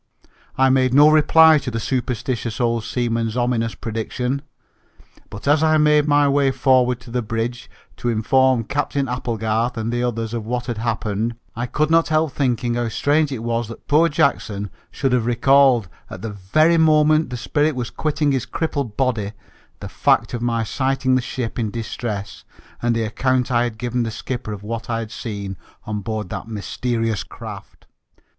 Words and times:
I 0.57 0.71
made 0.71 0.95
no 0.95 1.11
reply 1.11 1.59
to 1.59 1.69
the 1.69 1.79
superstitious 1.79 2.59
old 2.59 2.83
seaman's 2.83 3.37
ominous 3.37 3.75
prediction, 3.75 4.41
but 5.29 5.47
as 5.47 5.61
I 5.61 5.77
made 5.77 6.07
my 6.07 6.27
way 6.27 6.49
forward 6.49 6.99
to 7.01 7.11
the 7.11 7.21
bridge, 7.21 7.69
to 7.97 8.09
inform 8.09 8.63
Captain 8.63 9.07
Applegarth 9.07 9.77
and 9.77 9.93
the 9.93 10.01
others 10.01 10.33
of 10.33 10.43
what 10.43 10.65
had 10.65 10.79
happened, 10.79 11.35
I 11.55 11.67
could 11.67 11.91
not 11.91 12.07
help 12.07 12.31
thinking 12.31 12.73
how 12.73 12.89
strange 12.89 13.31
it 13.31 13.43
was 13.43 13.67
that 13.67 13.87
poor 13.87 14.09
Jackson 14.09 14.71
should 14.89 15.11
have 15.11 15.27
recalled, 15.27 15.87
at 16.09 16.23
the 16.23 16.31
very 16.31 16.77
moment 16.77 17.29
the 17.29 17.37
spirit 17.37 17.75
was 17.75 17.91
quitting 17.91 18.31
his 18.31 18.47
crippled 18.47 18.97
body, 18.97 19.33
the 19.81 19.87
fact 19.87 20.33
of 20.33 20.41
my 20.41 20.63
sighting 20.63 21.13
the 21.13 21.21
ship 21.21 21.59
in 21.59 21.69
distress, 21.69 22.43
and 22.81 22.95
the 22.95 23.03
account 23.03 23.51
I 23.51 23.65
had 23.65 23.77
given 23.77 24.01
the 24.01 24.09
skipper 24.09 24.51
of 24.51 24.63
what 24.63 24.89
I 24.89 24.97
had 24.97 25.11
seen 25.11 25.57
on 25.85 25.99
board 25.99 26.29
that 26.29 26.47
mysterious 26.47 27.23
craft! 27.23 27.85